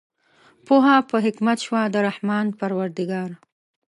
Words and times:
پوهه 0.65 0.95
په 1.09 1.17
حکمت 1.25 1.57
شوه 1.65 1.81
د 1.93 1.95
رحمان 2.07 2.45
پروردګار 2.59 3.29